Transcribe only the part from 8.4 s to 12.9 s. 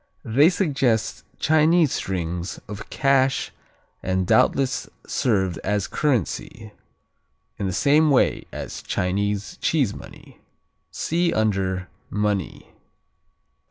as Chinese cheese money. (See under Money.)